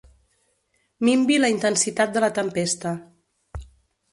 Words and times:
Minvi 1.09 1.37
la 1.43 1.51
intensitat 1.55 2.15
de 2.17 2.25
la 2.25 2.31
tempesta. 2.39 2.95